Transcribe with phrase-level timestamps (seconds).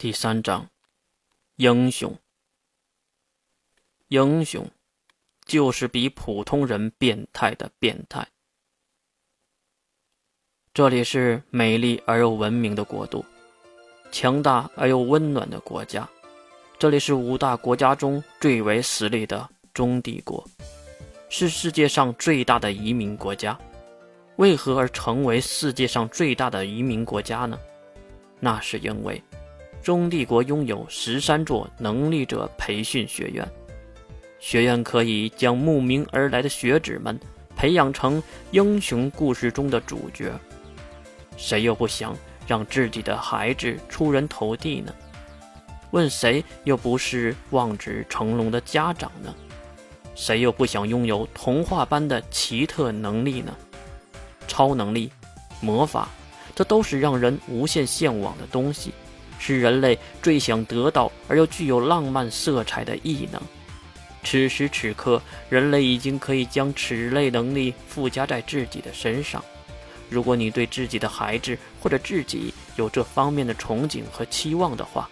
[0.00, 0.68] 第三章，
[1.56, 2.16] 英雄。
[4.06, 4.70] 英雄，
[5.44, 8.28] 就是比普通人变态的变态。
[10.72, 13.24] 这里是美丽而又文明的国度，
[14.12, 16.08] 强大而又温暖的国家。
[16.78, 20.48] 这里是五大国家中最为实力的中帝国，
[21.28, 23.58] 是世界上最大的移民国家。
[24.36, 27.58] 为何而成为世界上最大的移民国家呢？
[28.38, 29.20] 那是因为。
[29.82, 33.48] 中帝国拥有十三座能力者培训学院，
[34.38, 37.18] 学院可以将慕名而来的学子们
[37.56, 40.32] 培养成英雄故事中的主角。
[41.36, 42.14] 谁又不想
[42.46, 44.92] 让自己的孩子出人头地呢？
[45.92, 49.34] 问谁又不是望子成龙的家长呢？
[50.14, 53.56] 谁又不想拥有童话般的奇特能力呢？
[54.46, 55.10] 超能力、
[55.60, 56.08] 魔法，
[56.54, 58.92] 这都是让人无限向往的东西。
[59.38, 63.40] 是人类最想得到而又具有浪漫色彩的异能。
[64.24, 69.42] 此时此刻，人类已经可以将此类能力附加在自己的身上。
[70.10, 75.08] 如果你对自己的孩子或者自己有这方面的憧憬和期望的话，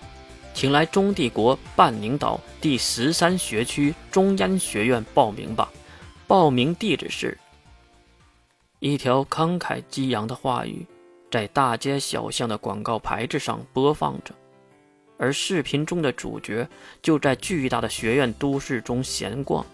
[0.52, 5.70] 请来中帝国半宁岛第十三学区中央学院报名吧。
[6.26, 7.38] 报名地址是
[8.80, 10.84] 一条慷慨激昂的话语。
[11.30, 14.34] 在大街小巷的广告牌子上播放着，
[15.18, 16.66] 而视频中的主角
[17.02, 19.64] 就在巨大的学院都市中闲逛。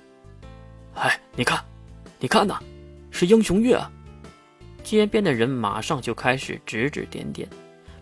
[0.95, 1.63] 哎，你看，
[2.19, 2.59] 你看呐，
[3.11, 3.79] 是英雄月！
[4.83, 7.49] 街边的人马上就开始指指点点，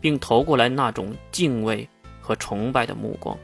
[0.00, 1.88] 并投过来那种敬畏
[2.20, 3.36] 和崇拜的目光。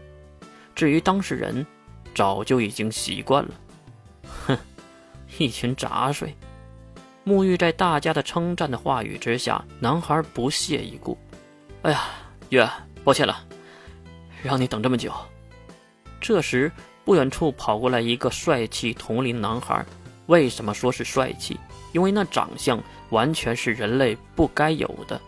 [0.75, 1.67] 至于当事人，
[2.15, 3.51] 早就已经习惯了。
[4.47, 4.59] 哼，
[5.39, 6.35] 一群杂碎。
[7.27, 11.19] 沐浴在大家的称赞的话语之下，男孩不屑一顾。
[11.83, 12.05] 哎呀，
[12.51, 12.71] 月，
[13.03, 13.37] 抱歉了，
[14.45, 15.13] 让你等这么久。
[16.21, 16.71] 这时，
[17.05, 19.85] 不远处跑过来一个帅气同龄男孩。
[20.27, 21.59] 为什么说是帅气？
[21.93, 22.81] 因为那长相
[23.11, 25.21] 完全是人类不该有的。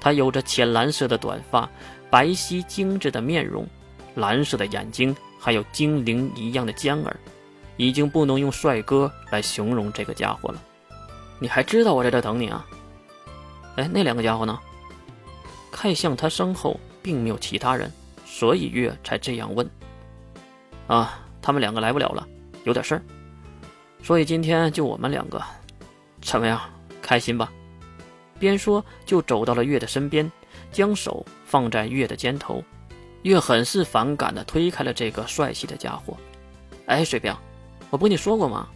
[0.00, 1.70] 他有着浅蓝色的短发，
[2.10, 3.64] 白皙精致的面容，
[4.16, 7.16] 蓝色的眼睛，还有精灵一样的尖耳，
[7.76, 10.60] 已经不能用帅哥来形容这个家伙了。
[11.38, 12.66] 你还知道我在这等你啊？
[13.76, 14.58] 哎，那两个家伙呢？
[15.70, 17.92] 看向他身后，并没有其他人，
[18.26, 19.68] 所以月才这样问。
[20.88, 22.26] 啊，他们两个来不了了，
[22.64, 23.02] 有点事儿，
[24.02, 25.40] 所以今天就我们两个，
[26.20, 26.60] 怎么样？
[27.00, 27.52] 开心吧？
[28.38, 30.30] 边说就走到了月的身边，
[30.72, 32.62] 将手放在月的肩头。
[33.22, 36.16] 月很是反感的推开了这个帅气的家伙。
[36.86, 37.34] 哎，水兵，
[37.90, 38.68] 我不跟你说过吗？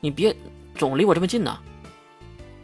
[0.00, 0.34] 你别
[0.76, 1.58] 总离我这么近呐！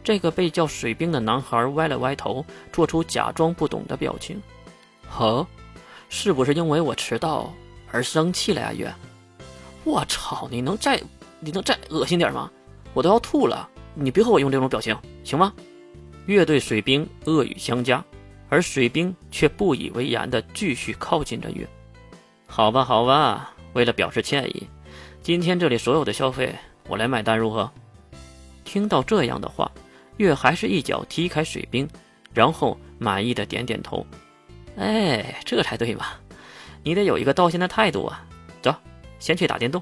[0.03, 4.41] 这个被叫水兵的男孩歪了歪头，做出假装不懂的表情。
[5.09, 5.45] 呵，
[6.09, 7.53] 是不是因为我迟到
[7.91, 8.93] 而生气了呀，月？
[9.83, 10.47] 我操！
[10.49, 11.01] 你能再
[11.39, 12.51] 你能再恶心点吗？
[12.93, 13.69] 我都要吐了！
[13.93, 15.53] 你别和我用这种表情，行吗？
[16.25, 18.03] 月对水兵恶语相加，
[18.49, 21.67] 而水兵却不以为然的继续靠近着月。
[22.47, 24.67] 好吧，好吧，为了表示歉意，
[25.21, 26.55] 今天这里所有的消费
[26.87, 27.69] 我来买单，如何？
[28.63, 29.71] 听到这样的话。
[30.21, 31.89] 月还是一脚踢开水兵，
[32.31, 34.05] 然后满意的点点头。
[34.77, 36.05] 哎，这才对嘛！
[36.83, 38.23] 你得有一个道歉的态度啊。
[38.61, 38.73] 走，
[39.19, 39.81] 先去打电动。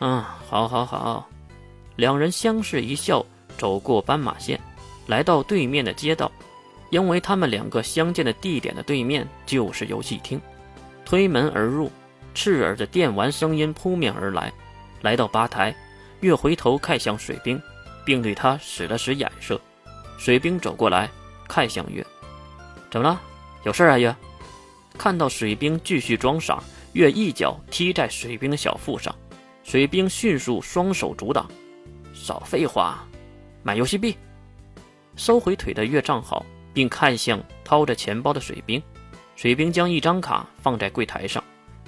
[0.00, 1.28] 嗯，好，好，好。
[1.96, 3.24] 两人相视一笑，
[3.56, 4.60] 走过斑马线，
[5.06, 6.30] 来到对面的街道。
[6.90, 10.40] 因为他们两个相见的地点的对面就是游戏厅。
[11.04, 11.90] 推门而入，
[12.34, 14.52] 刺耳的电玩声音扑面而来。
[15.00, 15.74] 来到吧台，
[16.20, 17.60] 月回头看向水兵。
[18.04, 19.60] 并对他使了使眼色，
[20.18, 21.10] 水兵走过来，
[21.48, 22.04] 看向月，
[22.90, 23.20] 怎么了？
[23.64, 24.14] 有事啊，月？
[24.98, 26.62] 看到水兵继续装傻，
[26.92, 29.14] 月一脚踢在水兵的小腹上，
[29.62, 31.48] 水兵迅速双手阻挡，
[32.12, 33.06] 少废话，
[33.62, 34.16] 买游戏币。
[35.16, 38.82] 收回腿的月站好，并看向掏着钱包的水兵，
[39.36, 41.42] 水兵将一张卡放在柜台上。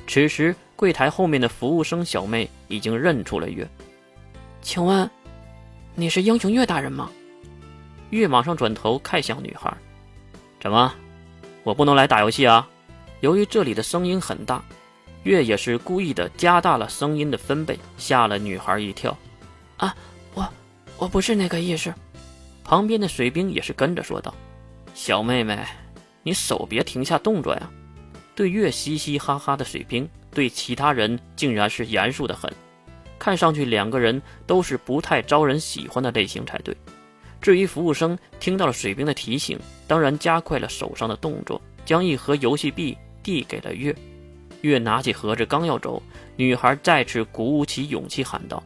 [0.06, 3.66] 此时，柜台后面的服务生小妹已经认出了月，
[4.60, 5.08] 请问？
[5.94, 7.10] 你是英雄岳大人吗？
[8.10, 9.70] 岳马上转头看向女孩，
[10.58, 10.92] 怎么，
[11.62, 12.66] 我不能来打游戏啊？
[13.20, 14.62] 由于这里的声音很大，
[15.24, 19.16] 月也是故意的加大了声音的分贝，吓了女孩一跳。
[19.76, 19.94] 啊，
[20.32, 20.48] 我
[20.96, 21.92] 我不是那个意思。
[22.64, 24.34] 旁边的水兵也是跟着说道
[24.94, 25.58] ：“小妹妹，
[26.22, 27.70] 你手别停下动作呀！”
[28.34, 32.50] 对月嘻嘻哈哈的水兵，对其他人竟然是严肃的很。
[33.22, 36.76] 看上去两个人都是不太招人喜欢的类型才对。
[37.40, 43.94] 至于服务生听到了水兵的提醒，当然加快了手上的动作，将一盒游戏币递给了月。
[44.62, 46.02] 月拿起盒子刚要走，
[46.34, 48.60] 女孩再次鼓舞起勇气喊道：“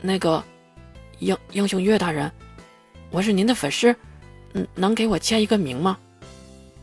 [0.00, 0.40] 那个，
[1.18, 2.30] 英英雄月大人，
[3.10, 3.92] 我是您的粉丝，
[4.52, 5.98] 嗯，能给我签一个名吗？”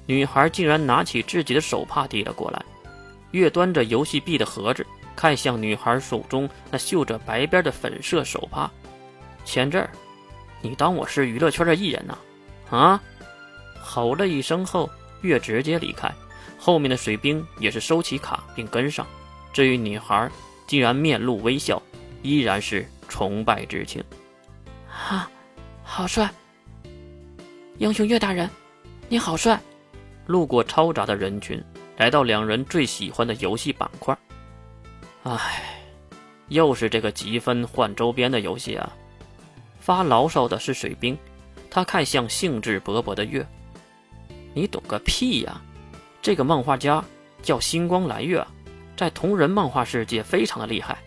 [0.06, 2.62] 女孩竟然拿起自己的手帕递了过来。
[3.32, 4.86] 月端着游戏币的盒子，
[5.24, 8.70] 看向女孩手中那绣着白边的粉色手帕，
[9.46, 9.90] 签字儿。
[10.62, 12.18] 你当我是娱乐圈的艺人呐？
[12.70, 13.02] 啊！
[13.82, 14.90] 吼了一声后，
[15.22, 16.14] 月直接离开。
[16.60, 19.08] 后面的水兵也是收起卡并跟上。
[19.54, 20.30] 至于女孩，
[20.68, 21.82] 竟然面露微笑，
[22.22, 24.04] 依然是崇拜之情。
[24.90, 25.32] 啊，
[25.86, 26.30] 好帅！
[27.78, 28.50] 英雄岳大人，
[29.08, 29.58] 你好帅！
[30.28, 31.64] 路过嘈杂的人群，
[31.96, 34.14] 来到两人最喜欢的游戏板块。
[35.24, 35.64] 唉，
[36.50, 38.92] 又是这个积分换周边的游戏啊！
[39.80, 41.18] 发牢骚的是水兵，
[41.70, 43.46] 他看向兴致勃勃的月
[44.54, 45.62] ：“你懂个屁呀！
[46.22, 47.02] 这个漫画家
[47.42, 48.46] 叫星光蓝月，
[48.98, 50.98] 在同人漫画世界非常的厉害，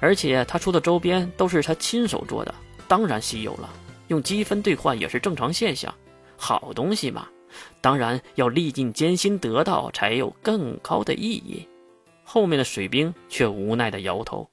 [0.00, 2.54] 而且他出的周边都是他亲手做的，
[2.88, 3.68] 当然稀有了。
[4.08, 5.94] 用积分兑换也是正常现象，
[6.38, 7.28] 好东西嘛，
[7.82, 11.68] 当然要历尽艰辛得到才有更高的意义。”
[12.28, 14.50] 后面的水兵却无奈的摇头。